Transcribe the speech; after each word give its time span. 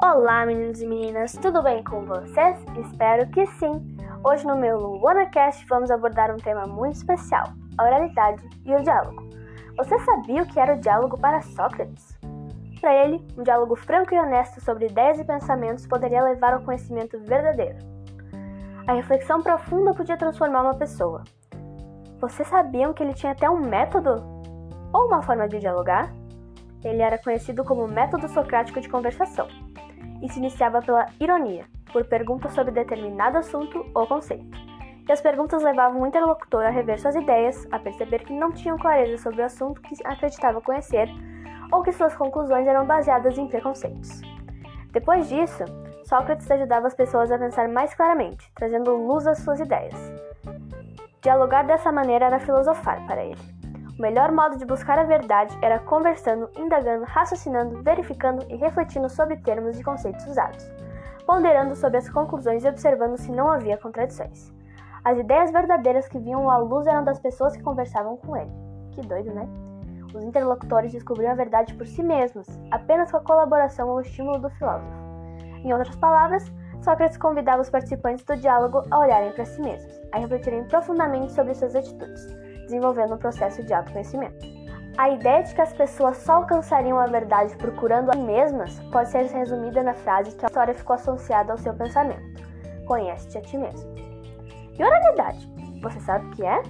Olá, 0.00 0.46
meninos 0.46 0.80
e 0.80 0.86
meninas, 0.86 1.32
tudo 1.32 1.60
bem 1.60 1.82
com 1.82 2.04
vocês? 2.04 2.56
Espero 2.78 3.28
que 3.30 3.44
sim! 3.46 3.96
Hoje 4.22 4.46
no 4.46 4.56
meu 4.56 4.78
LuanaCast 4.78 5.66
vamos 5.66 5.90
abordar 5.90 6.32
um 6.32 6.36
tema 6.36 6.68
muito 6.68 6.94
especial: 6.94 7.48
a 7.76 7.82
oralidade 7.82 8.48
e 8.64 8.72
o 8.76 8.80
diálogo. 8.80 9.28
Você 9.76 9.98
sabia 9.98 10.44
o 10.44 10.46
que 10.46 10.60
era 10.60 10.76
o 10.76 10.80
diálogo 10.80 11.18
para 11.18 11.42
Sócrates? 11.42 12.16
Para 12.80 12.94
ele, 12.94 13.26
um 13.36 13.42
diálogo 13.42 13.74
franco 13.74 14.14
e 14.14 14.20
honesto 14.20 14.60
sobre 14.60 14.86
ideias 14.86 15.18
e 15.18 15.24
pensamentos 15.24 15.84
poderia 15.84 16.22
levar 16.22 16.54
ao 16.54 16.62
conhecimento 16.62 17.18
verdadeiro. 17.18 17.78
A 18.86 18.92
reflexão 18.92 19.42
profunda 19.42 19.92
podia 19.94 20.16
transformar 20.16 20.62
uma 20.62 20.76
pessoa. 20.76 21.24
Vocês 22.20 22.46
sabiam 22.46 22.92
que 22.92 23.02
ele 23.02 23.14
tinha 23.14 23.32
até 23.32 23.50
um 23.50 23.58
método? 23.58 24.22
Ou 24.92 25.08
uma 25.08 25.22
forma 25.22 25.48
de 25.48 25.58
dialogar? 25.58 26.08
Ele 26.84 27.02
era 27.02 27.18
conhecido 27.18 27.64
como 27.64 27.88
método 27.88 28.28
socrático 28.28 28.80
de 28.80 28.88
conversação 28.88 29.48
e 30.22 30.28
se 30.28 30.38
iniciava 30.38 30.80
pela 30.82 31.06
ironia, 31.20 31.66
por 31.92 32.04
perguntas 32.04 32.52
sobre 32.52 32.72
determinado 32.72 33.38
assunto 33.38 33.84
ou 33.94 34.06
conceito. 34.06 34.56
E 35.08 35.12
as 35.12 35.20
perguntas 35.20 35.62
levavam 35.62 36.02
o 36.02 36.06
interlocutor 36.06 36.64
a 36.64 36.70
rever 36.70 37.00
suas 37.00 37.14
ideias, 37.14 37.66
a 37.70 37.78
perceber 37.78 38.24
que 38.24 38.32
não 38.32 38.52
tinham 38.52 38.76
clareza 38.76 39.16
sobre 39.16 39.40
o 39.40 39.44
assunto 39.44 39.80
que 39.80 39.94
acreditava 40.04 40.60
conhecer 40.60 41.08
ou 41.72 41.82
que 41.82 41.92
suas 41.92 42.14
conclusões 42.14 42.66
eram 42.66 42.86
baseadas 42.86 43.38
em 43.38 43.46
preconceitos. 43.46 44.20
Depois 44.92 45.28
disso, 45.28 45.64
Sócrates 46.04 46.50
ajudava 46.50 46.86
as 46.86 46.94
pessoas 46.94 47.30
a 47.30 47.38
pensar 47.38 47.68
mais 47.68 47.94
claramente, 47.94 48.50
trazendo 48.54 48.96
luz 48.96 49.26
às 49.26 49.38
suas 49.38 49.60
ideias. 49.60 49.94
Dialogar 51.20 51.64
dessa 51.64 51.92
maneira 51.92 52.26
era 52.26 52.38
filosofar 52.38 53.04
para 53.06 53.24
ele. 53.24 53.57
O 53.98 54.02
melhor 54.02 54.30
modo 54.30 54.56
de 54.56 54.64
buscar 54.64 54.96
a 54.96 55.02
verdade 55.02 55.58
era 55.60 55.80
conversando, 55.80 56.48
indagando, 56.56 57.04
raciocinando, 57.04 57.82
verificando 57.82 58.46
e 58.48 58.54
refletindo 58.54 59.08
sobre 59.08 59.38
termos 59.38 59.76
e 59.76 59.82
conceitos 59.82 60.24
usados, 60.24 60.64
ponderando 61.26 61.74
sobre 61.74 61.98
as 61.98 62.08
conclusões 62.08 62.64
e 62.64 62.68
observando 62.68 63.16
se 63.16 63.32
não 63.32 63.50
havia 63.50 63.76
contradições. 63.76 64.54
As 65.04 65.18
ideias 65.18 65.50
verdadeiras 65.50 66.06
que 66.06 66.20
vinham 66.20 66.48
à 66.48 66.58
luz 66.58 66.86
eram 66.86 67.02
das 67.02 67.18
pessoas 67.18 67.56
que 67.56 67.62
conversavam 67.62 68.16
com 68.18 68.36
ele. 68.36 68.52
Que 68.92 69.00
doido, 69.00 69.34
né? 69.34 69.48
Os 70.14 70.22
interlocutores 70.22 70.92
descobriam 70.92 71.32
a 71.32 71.34
verdade 71.34 71.74
por 71.74 71.86
si 71.86 72.02
mesmos, 72.02 72.46
apenas 72.70 73.10
com 73.10 73.16
a 73.16 73.24
colaboração 73.24 73.88
ou 73.88 74.00
estímulo 74.00 74.38
do 74.38 74.50
filósofo. 74.50 74.96
Em 75.64 75.72
outras 75.72 75.96
palavras, 75.96 76.52
Sócrates 76.84 77.18
convidava 77.18 77.62
os 77.62 77.70
participantes 77.70 78.24
do 78.24 78.36
diálogo 78.36 78.84
a 78.92 78.98
olharem 79.00 79.32
para 79.32 79.44
si 79.44 79.60
mesmos, 79.60 79.92
a 80.12 80.18
refletirem 80.18 80.62
profundamente 80.68 81.32
sobre 81.32 81.52
suas 81.52 81.74
atitudes 81.74 82.47
desenvolvendo 82.68 83.14
um 83.14 83.18
processo 83.18 83.62
de 83.62 83.72
autoconhecimento. 83.72 84.46
A 84.96 85.10
ideia 85.10 85.42
de 85.42 85.54
que 85.54 85.60
as 85.60 85.72
pessoas 85.72 86.18
só 86.18 86.34
alcançariam 86.34 86.98
a 86.98 87.06
verdade 87.06 87.56
procurando 87.56 88.10
a 88.10 88.14
si 88.14 88.20
mesmas 88.20 88.78
pode 88.92 89.10
ser 89.10 89.24
resumida 89.26 89.82
na 89.82 89.94
frase 89.94 90.36
que 90.36 90.44
a 90.44 90.48
história 90.48 90.74
ficou 90.74 90.94
associada 90.94 91.52
ao 91.52 91.58
seu 91.58 91.72
pensamento: 91.74 92.22
Conhece-te 92.86 93.38
a 93.38 93.42
ti 93.42 93.56
mesmo. 93.56 93.88
E 94.78 94.84
oralidade, 94.84 95.50
você 95.82 96.00
sabe 96.00 96.26
o 96.26 96.30
que 96.30 96.44
é? 96.44 96.62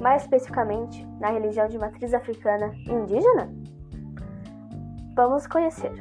Mais 0.00 0.22
especificamente, 0.22 1.04
na 1.18 1.30
religião 1.30 1.66
de 1.68 1.78
matriz 1.78 2.14
africana 2.14 2.70
indígena? 2.86 3.50
Vamos 5.16 5.46
conhecer. 5.46 5.92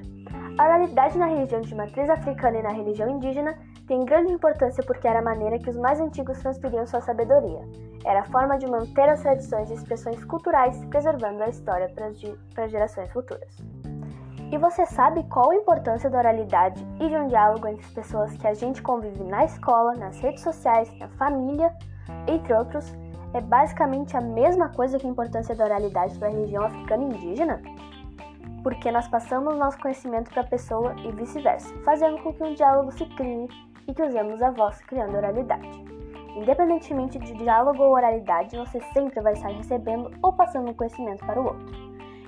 A 0.57 0.63
oralidade 0.63 1.15
na 1.19 1.27
religião 1.27 1.61
de 1.61 1.75
matriz 1.75 2.09
africana 2.09 2.57
e 2.57 2.63
na 2.63 2.71
religião 2.71 3.07
indígena 3.07 3.55
tem 3.85 4.03
grande 4.03 4.33
importância 4.33 4.83
porque 4.83 5.07
era 5.07 5.19
a 5.19 5.23
maneira 5.23 5.59
que 5.59 5.69
os 5.69 5.77
mais 5.77 5.99
antigos 5.99 6.39
transferiam 6.39 6.85
sua 6.87 6.99
sabedoria. 6.99 7.61
Era 8.03 8.21
a 8.21 8.25
forma 8.25 8.57
de 8.57 8.65
manter 8.65 9.07
as 9.07 9.21
tradições 9.21 9.69
e 9.69 9.75
expressões 9.75 10.23
culturais, 10.25 10.83
preservando 10.85 11.43
a 11.43 11.49
história 11.49 11.87
para 11.93 12.07
as 12.65 12.71
gerações 12.71 13.11
futuras. 13.11 13.55
E 14.51 14.57
você 14.57 14.85
sabe 14.87 15.23
qual 15.29 15.51
a 15.51 15.55
importância 15.55 16.09
da 16.09 16.17
oralidade 16.17 16.83
e 16.99 17.07
de 17.07 17.15
um 17.15 17.27
diálogo 17.27 17.67
entre 17.67 17.85
as 17.85 17.91
pessoas 17.91 18.35
que 18.35 18.47
a 18.47 18.53
gente 18.55 18.81
convive 18.81 19.23
na 19.25 19.45
escola, 19.45 19.93
nas 19.93 20.19
redes 20.19 20.41
sociais, 20.41 20.91
na 20.97 21.07
família, 21.09 21.71
entre 22.27 22.53
outros? 22.53 22.91
É 23.33 23.41
basicamente 23.41 24.17
a 24.17 24.21
mesma 24.21 24.69
coisa 24.69 24.97
que 24.97 25.05
a 25.05 25.09
importância 25.09 25.53
da 25.53 25.65
oralidade 25.65 26.17
para 26.17 26.29
a 26.29 26.31
região 26.31 26.63
africana 26.63 27.03
indígena? 27.03 27.61
Porque 28.67 28.91
nós 28.91 29.07
passamos 29.07 29.55
nosso 29.55 29.79
conhecimento 29.79 30.29
para 30.29 30.41
a 30.41 30.45
pessoa 30.45 30.93
e 30.99 31.09
vice-versa, 31.13 31.73
fazendo 31.85 32.21
com 32.21 32.33
que 32.33 32.43
um 32.43 32.53
diálogo 32.53 32.91
se 32.91 33.05
crie 33.15 33.47
e 33.87 33.93
que 33.93 34.03
usemos 34.03 34.41
a 34.41 34.51
voz 34.51 34.81
criando 34.81 35.15
oralidade. 35.15 35.85
Independentemente 36.35 37.17
de 37.17 37.33
diálogo 37.35 37.81
ou 37.81 37.93
oralidade, 37.93 38.57
você 38.57 38.81
sempre 38.91 39.21
vai 39.21 39.31
estar 39.31 39.47
recebendo 39.47 40.11
ou 40.21 40.33
passando 40.33 40.73
conhecimento 40.73 41.25
para 41.25 41.39
o 41.39 41.45
outro, 41.45 41.65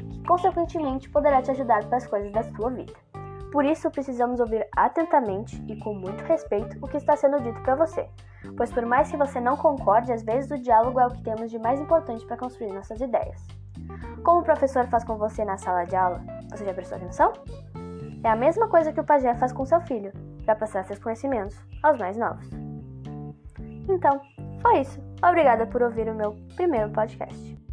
que 0.09 0.23
consequentemente 0.25 1.09
poderá 1.09 1.41
te 1.41 1.51
ajudar 1.51 1.83
para 1.87 1.97
as 1.97 2.07
coisas 2.07 2.31
da 2.31 2.43
sua 2.43 2.69
vida. 2.69 2.93
Por 3.51 3.65
isso, 3.65 3.91
precisamos 3.91 4.39
ouvir 4.39 4.65
atentamente 4.77 5.61
e 5.67 5.77
com 5.81 5.93
muito 5.93 6.23
respeito 6.23 6.77
o 6.81 6.87
que 6.87 6.95
está 6.95 7.17
sendo 7.17 7.41
dito 7.41 7.61
para 7.63 7.75
você, 7.75 8.07
pois 8.55 8.71
por 8.71 8.85
mais 8.85 9.11
que 9.11 9.17
você 9.17 9.41
não 9.41 9.57
concorde, 9.57 10.13
às 10.13 10.23
vezes 10.23 10.49
o 10.49 10.57
diálogo 10.57 11.01
é 11.01 11.05
o 11.05 11.11
que 11.11 11.21
temos 11.21 11.51
de 11.51 11.59
mais 11.59 11.81
importante 11.81 12.25
para 12.25 12.37
construir 12.37 12.71
nossas 12.71 13.01
ideias. 13.01 13.58
Como 14.23 14.41
o 14.41 14.43
professor 14.43 14.87
faz 14.87 15.03
com 15.03 15.17
você 15.17 15.45
na 15.45 15.57
sala 15.57 15.85
de 15.85 15.95
aula, 15.95 16.23
você 16.49 16.65
já 16.65 16.73
prestou 16.73 16.97
atenção? 16.97 17.33
É 18.23 18.29
a 18.29 18.35
mesma 18.35 18.67
coisa 18.67 18.91
que 18.91 18.99
o 18.99 19.03
pajé 19.03 19.33
faz 19.35 19.51
com 19.51 19.65
seu 19.65 19.79
filho 19.81 20.11
para 20.45 20.55
passar 20.55 20.83
seus 20.83 20.99
conhecimentos 20.99 21.57
aos 21.83 21.97
mais 21.97 22.17
novos. 22.17 22.49
Então, 23.87 24.19
foi 24.61 24.81
isso. 24.81 24.99
Obrigada 25.23 25.65
por 25.65 25.81
ouvir 25.81 26.09
o 26.09 26.15
meu 26.15 26.35
primeiro 26.55 26.89
podcast. 26.91 27.68